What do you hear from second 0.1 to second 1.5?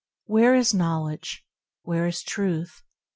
Where is knowledge?